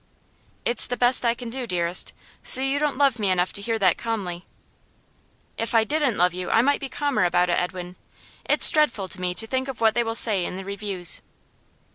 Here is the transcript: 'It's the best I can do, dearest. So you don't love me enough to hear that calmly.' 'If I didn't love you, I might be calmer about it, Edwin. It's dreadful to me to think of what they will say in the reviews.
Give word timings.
'It's 0.65 0.87
the 0.87 0.97
best 0.97 1.23
I 1.23 1.35
can 1.35 1.51
do, 1.51 1.67
dearest. 1.67 2.11
So 2.41 2.61
you 2.61 2.79
don't 2.79 2.97
love 2.97 3.19
me 3.19 3.29
enough 3.29 3.53
to 3.53 3.61
hear 3.61 3.77
that 3.77 3.99
calmly.' 3.99 4.47
'If 5.59 5.75
I 5.75 5.83
didn't 5.83 6.17
love 6.17 6.33
you, 6.33 6.49
I 6.49 6.63
might 6.63 6.79
be 6.79 6.89
calmer 6.89 7.23
about 7.23 7.51
it, 7.51 7.61
Edwin. 7.61 7.97
It's 8.43 8.71
dreadful 8.71 9.07
to 9.09 9.21
me 9.21 9.35
to 9.35 9.45
think 9.45 9.67
of 9.67 9.79
what 9.79 9.93
they 9.93 10.03
will 10.03 10.15
say 10.15 10.43
in 10.43 10.55
the 10.57 10.65
reviews. 10.65 11.21